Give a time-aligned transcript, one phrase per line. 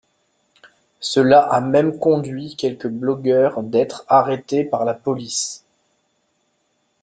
[0.99, 5.63] Cela a même conduit quelques blogueurs d'être arrêtés par la police.